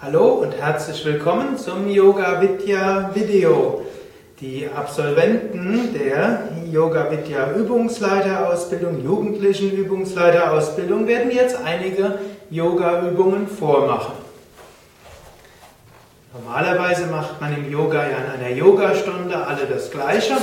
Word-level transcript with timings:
Hallo 0.00 0.26
und 0.34 0.52
herzlich 0.56 1.04
willkommen 1.04 1.58
zum 1.58 1.90
Yoga 1.90 2.40
Vidya 2.40 3.10
Video. 3.14 3.82
Die 4.40 4.68
Absolventen 4.72 5.92
der 5.92 6.50
Yoga 6.70 7.10
Vidya 7.10 7.50
Übungsleiterausbildung, 7.56 9.02
Jugendlichen 9.02 9.72
Übungsleiterausbildung 9.72 11.08
werden 11.08 11.32
jetzt 11.32 11.58
einige 11.64 12.16
Yoga 12.48 13.08
Übungen 13.08 13.48
vormachen. 13.48 14.12
Normalerweise 16.32 17.06
macht 17.06 17.40
man 17.40 17.56
im 17.56 17.68
Yoga 17.68 18.04
ja 18.08 18.18
in 18.18 18.40
einer 18.40 18.54
Yogastunde 18.54 19.36
alle 19.36 19.66
das 19.66 19.90
Gleiche, 19.90 20.36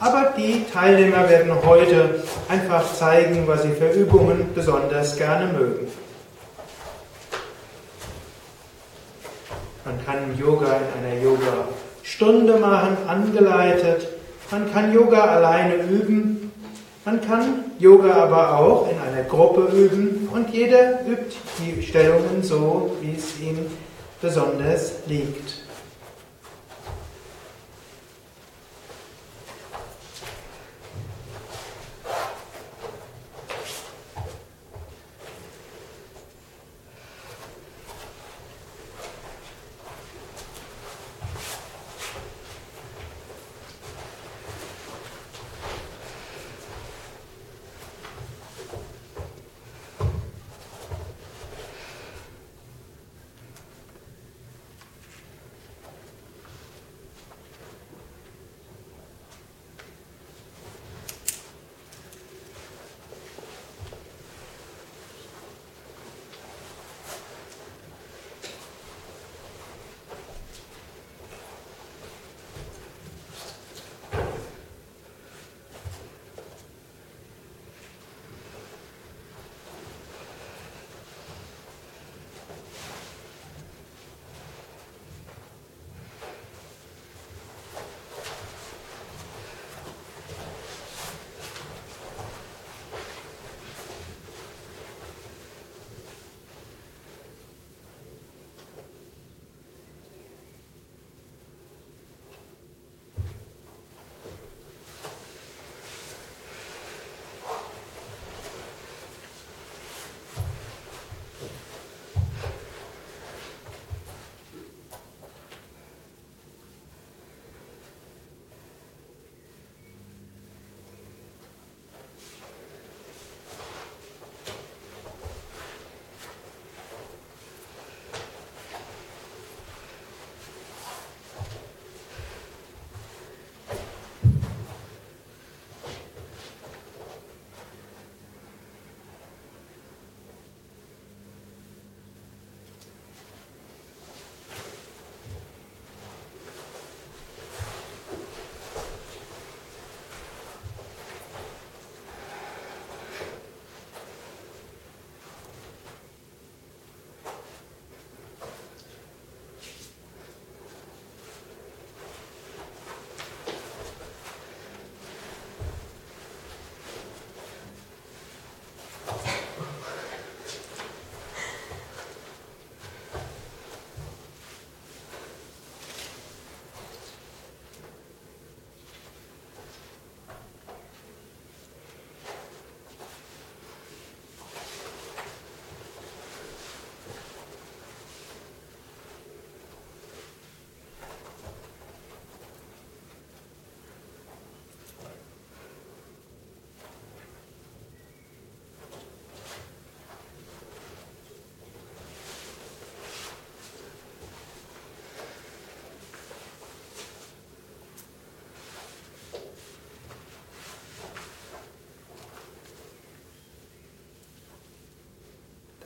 aber 0.00 0.32
die 0.36 0.64
Teilnehmer 0.74 1.28
werden 1.28 1.52
heute 1.64 2.24
einfach 2.48 2.92
zeigen, 2.94 3.46
was 3.46 3.62
sie 3.62 3.70
für 3.70 3.90
Übungen 3.90 4.48
besonders 4.56 5.16
gerne 5.16 5.52
mögen. 5.52 5.86
Man 9.98 10.06
kann 10.06 10.38
Yoga 10.38 10.66
in 10.76 11.06
einer 11.06 11.22
Yoga-Stunde 11.22 12.58
machen, 12.58 12.96
angeleitet. 13.06 14.08
Man 14.50 14.72
kann 14.72 14.92
Yoga 14.92 15.24
alleine 15.24 15.74
üben. 15.74 16.52
Man 17.04 17.20
kann 17.20 17.64
Yoga 17.78 18.12
aber 18.14 18.58
auch 18.58 18.88
in 18.90 18.98
einer 18.98 19.24
Gruppe 19.24 19.72
üben 19.74 20.28
und 20.32 20.50
jeder 20.50 21.00
übt 21.06 21.36
die 21.58 21.82
Stellungen 21.82 22.42
so, 22.42 22.96
wie 23.00 23.16
es 23.16 23.40
ihm 23.40 23.66
besonders 24.20 25.00
liegt. 25.06 25.67